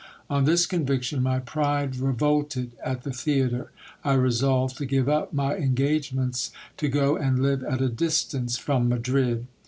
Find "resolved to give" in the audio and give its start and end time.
4.15-5.07